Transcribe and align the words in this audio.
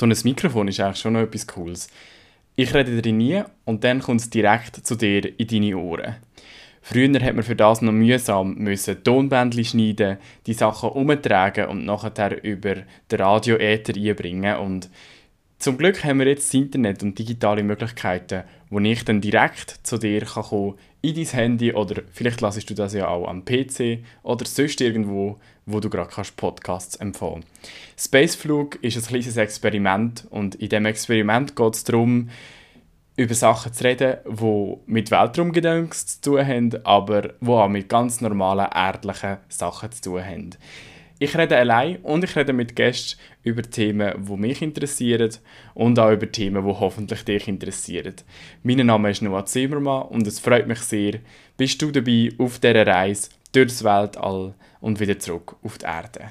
so 0.00 0.06
ein 0.06 0.16
Mikrofon 0.24 0.68
ist 0.68 0.80
eigentlich 0.80 0.98
schon 0.98 1.12
noch 1.12 1.20
etwas 1.20 1.46
Cooles. 1.46 1.88
Ich 2.56 2.74
rede 2.74 3.00
drin 3.00 3.18
nie 3.18 3.42
und 3.66 3.84
dann 3.84 4.00
kommt 4.00 4.20
es 4.20 4.30
direkt 4.30 4.86
zu 4.86 4.96
dir 4.96 5.38
in 5.38 5.46
deine 5.46 5.76
Ohren. 5.76 6.16
Früher 6.82 7.20
hat 7.20 7.34
man 7.34 7.44
für 7.44 7.54
das 7.54 7.82
noch 7.82 7.92
mühsam 7.92 8.54
müssen 8.54 9.04
Tonbändchen 9.04 9.64
schneiden, 9.64 10.16
die 10.46 10.54
Sachen 10.54 10.90
umtragen 10.90 11.66
und 11.66 11.84
nachher 11.84 12.42
über 12.42 12.76
den 13.10 13.20
Radio-Äther 13.20 13.94
einbringen. 13.94 14.56
Und 14.56 14.88
zum 15.60 15.76
Glück 15.76 16.02
haben 16.04 16.18
wir 16.18 16.26
jetzt 16.26 16.48
das 16.48 16.54
Internet 16.54 17.02
und 17.02 17.18
digitale 17.18 17.62
Möglichkeiten, 17.62 18.44
wo 18.70 18.80
ich 18.80 19.04
dann 19.04 19.20
direkt 19.20 19.80
zu 19.82 19.98
dir 19.98 20.22
kann 20.22 20.42
kommen 20.42 20.74
in 21.02 21.14
dein 21.14 21.26
Handy 21.26 21.72
oder 21.74 22.02
vielleicht 22.10 22.40
lassest 22.40 22.70
du 22.70 22.74
das 22.74 22.94
ja 22.94 23.08
auch 23.08 23.28
am 23.28 23.44
PC 23.44 23.98
oder 24.22 24.46
sonst 24.46 24.80
irgendwo, 24.80 25.38
wo 25.66 25.80
du 25.80 25.90
gerade 25.90 26.10
kannst 26.10 26.36
Podcasts 26.36 26.96
empfehlen. 26.96 27.44
Spaceflug 27.98 28.82
ist 28.82 28.96
ein 28.96 29.02
kleines 29.02 29.36
Experiment 29.36 30.26
und 30.30 30.54
in 30.54 30.70
dem 30.70 30.86
Experiment 30.86 31.54
geht 31.54 31.74
es 31.74 31.84
darum, 31.84 32.30
über 33.16 33.34
Sachen 33.34 33.74
zu 33.74 33.84
reden, 33.84 34.16
die 34.26 34.76
mit 34.86 35.10
Weltraumgedöns 35.10 36.06
zu 36.06 36.20
tun 36.22 36.46
haben, 36.46 36.86
aber 36.86 37.34
die 37.38 37.48
auch 37.48 37.68
mit 37.68 37.90
ganz 37.90 38.22
normalen 38.22 38.68
erdlichen 38.72 39.36
Sachen 39.50 39.92
zu 39.92 40.00
tun 40.00 40.24
haben. 40.24 40.50
Ich 41.22 41.36
rede 41.36 41.58
allein 41.58 41.98
und 41.98 42.24
ich 42.24 42.34
rede 42.34 42.54
mit 42.54 42.74
Gästen 42.74 43.20
über 43.42 43.60
Themen, 43.60 44.24
die 44.26 44.36
mich 44.38 44.62
interessieren 44.62 45.30
und 45.74 45.98
auch 45.98 46.12
über 46.12 46.32
Themen, 46.32 46.64
die 46.64 46.72
hoffentlich 46.72 47.24
dich 47.26 47.46
interessieren. 47.46 48.14
Mein 48.62 48.86
Name 48.86 49.10
ist 49.10 49.20
Noah 49.20 49.44
Zimmermann 49.44 50.08
und 50.08 50.26
es 50.26 50.40
freut 50.40 50.66
mich 50.66 50.78
sehr, 50.78 51.18
bist 51.58 51.82
du 51.82 51.90
dabei 51.90 52.30
auf 52.38 52.58
dieser 52.58 52.86
Reise 52.86 53.28
durchs 53.52 53.84
Weltall 53.84 54.54
und 54.80 54.98
wieder 54.98 55.18
zurück 55.18 55.56
auf 55.62 55.76
die 55.76 55.84
Erde. 55.84 56.30